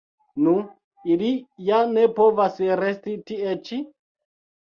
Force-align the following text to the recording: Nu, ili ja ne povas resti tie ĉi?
Nu, 0.45 0.53
ili 1.15 1.29
ja 1.67 1.81
ne 1.91 2.07
povas 2.21 2.59
resti 2.81 3.15
tie 3.29 3.53
ĉi? 3.71 3.81